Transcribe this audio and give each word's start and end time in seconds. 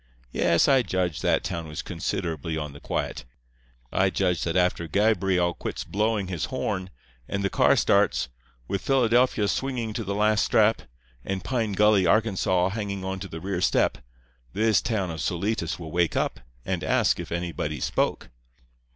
Yes, 0.31 0.67
I 0.67 0.81
judge 0.81 1.21
that 1.21 1.43
town 1.43 1.67
was 1.67 1.83
considerably 1.83 2.57
on 2.57 2.73
the 2.73 2.79
quiet. 2.79 3.23
I 3.93 4.09
judge 4.09 4.43
that 4.45 4.55
after 4.57 4.87
Gabriel 4.87 5.53
quits 5.53 5.83
blowing 5.83 6.27
his 6.27 6.45
horn, 6.45 6.89
and 7.27 7.43
the 7.43 7.51
car 7.51 7.75
starts, 7.75 8.27
with 8.67 8.81
Philadelphia 8.81 9.47
swinging 9.47 9.93
to 9.93 10.03
the 10.03 10.15
last 10.15 10.43
strap, 10.43 10.81
and 11.23 11.43
Pine 11.43 11.73
Gully, 11.73 12.07
Arkansas, 12.07 12.69
hanging 12.69 13.05
onto 13.05 13.27
the 13.27 13.39
rear 13.41 13.61
step, 13.61 13.99
this 14.53 14.81
town 14.81 15.11
of 15.11 15.21
Solitas 15.21 15.77
will 15.77 15.91
wake 15.91 16.15
up 16.17 16.39
and 16.65 16.83
ask 16.83 17.19
if 17.19 17.31
anybody 17.31 17.79
spoke. 17.79 18.31